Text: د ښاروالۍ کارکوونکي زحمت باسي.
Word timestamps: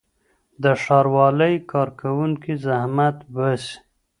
د 0.63 0.65
ښاروالۍ 0.83 1.55
کارکوونکي 1.71 2.53
زحمت 2.65 3.17
باسي. 3.33 3.75